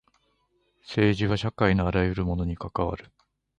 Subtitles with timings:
[0.81, 3.11] 政治は社会のあらゆるものに関わる。